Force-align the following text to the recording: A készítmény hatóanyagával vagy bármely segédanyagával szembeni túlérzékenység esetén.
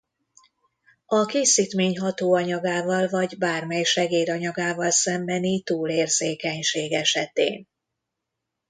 A 1.05 1.25
készítmény 1.25 1.97
hatóanyagával 1.99 3.07
vagy 3.07 3.37
bármely 3.37 3.83
segédanyagával 3.83 4.91
szembeni 4.91 5.61
túlérzékenység 5.63 6.93
esetén. 6.93 7.67